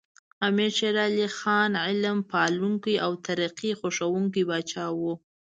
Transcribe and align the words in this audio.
امیر 0.47 0.71
شیر 0.77 0.95
علی 1.07 1.27
خان 1.37 1.71
علم 1.87 2.17
پالونکی 2.31 2.95
او 3.05 3.11
ترقي 3.27 3.71
خوښوونکی 3.79 4.43
پاچا 4.49 4.85
و. 4.97 5.01